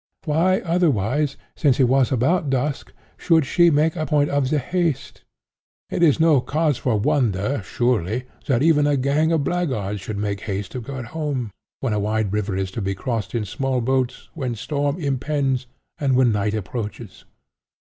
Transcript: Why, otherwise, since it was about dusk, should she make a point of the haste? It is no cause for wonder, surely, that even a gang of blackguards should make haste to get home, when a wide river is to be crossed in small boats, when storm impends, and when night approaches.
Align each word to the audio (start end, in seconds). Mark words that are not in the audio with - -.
Why, 0.25 0.61
otherwise, 0.61 1.37
since 1.55 1.79
it 1.79 1.83
was 1.83 2.11
about 2.11 2.49
dusk, 2.49 2.91
should 3.19 3.45
she 3.45 3.69
make 3.69 3.95
a 3.95 4.07
point 4.07 4.31
of 4.31 4.49
the 4.49 4.57
haste? 4.57 5.21
It 5.91 6.01
is 6.01 6.19
no 6.19 6.41
cause 6.41 6.79
for 6.79 6.99
wonder, 6.99 7.61
surely, 7.63 8.23
that 8.47 8.63
even 8.63 8.87
a 8.87 8.97
gang 8.97 9.31
of 9.31 9.43
blackguards 9.43 10.01
should 10.01 10.17
make 10.17 10.39
haste 10.39 10.71
to 10.71 10.81
get 10.81 11.05
home, 11.13 11.51
when 11.81 11.93
a 11.93 11.99
wide 11.99 12.33
river 12.33 12.57
is 12.57 12.71
to 12.71 12.81
be 12.81 12.95
crossed 12.95 13.35
in 13.35 13.45
small 13.45 13.79
boats, 13.79 14.27
when 14.33 14.55
storm 14.55 14.97
impends, 14.97 15.67
and 15.99 16.15
when 16.15 16.31
night 16.31 16.55
approaches. 16.55 17.25